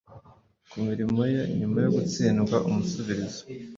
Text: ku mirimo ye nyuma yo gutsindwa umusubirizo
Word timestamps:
ku 0.69 0.75
mirimo 0.87 1.21
ye 1.33 1.41
nyuma 1.59 1.77
yo 1.85 1.89
gutsindwa 1.95 2.57
umusubirizo 2.67 3.41